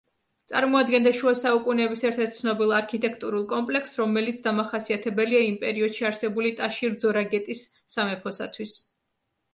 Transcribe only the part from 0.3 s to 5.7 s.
წარმოადგენდა შუა საუკუნეების ერთ-ერთ ცნობილ არქიტექტურულ კომპლექსს, რომელიც დამახასიათებელია იმ